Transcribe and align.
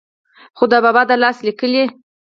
خو 0.57 0.63
دَبابا 0.71 1.01
دَلاس 1.09 1.37
ليکلې 1.47 1.83